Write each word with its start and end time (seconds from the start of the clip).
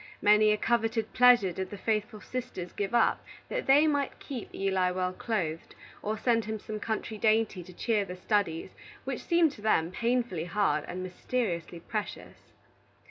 Many 0.19 0.51
a 0.51 0.57
coveted 0.57 1.13
pleasure 1.13 1.51
did 1.51 1.69
the 1.69 1.77
faithful 1.77 2.21
sisters 2.21 2.73
give 2.73 2.95
up 2.95 3.23
that 3.49 3.67
they 3.67 3.85
might 3.85 4.17
keep 4.17 4.51
Eli 4.51 4.89
well 4.89 5.13
clothed, 5.13 5.75
or 6.01 6.17
send 6.17 6.45
him 6.45 6.57
some 6.59 6.79
country 6.79 7.19
dainty 7.19 7.61
to 7.61 7.71
cheer 7.71 8.03
the 8.03 8.15
studies 8.15 8.71
which 9.03 9.23
seemed 9.23 9.51
to 9.51 9.61
them 9.61 9.91
painfully 9.91 10.45
hard 10.45 10.85
and 10.87 11.03
mysteriously 11.03 11.81
precious. 11.81 12.51